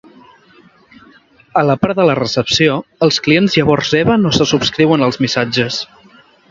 A 1.61 1.63
la 1.71 1.75
part 1.83 1.99
de 2.01 2.07
la 2.11 2.17
recepció, 2.21 2.79
els 3.09 3.23
clients 3.29 3.59
llavors 3.61 3.95
reben 3.99 4.29
o 4.31 4.35
se 4.41 4.51
subscriuen 4.55 5.11
als 5.11 5.27
missatges. 5.27 5.85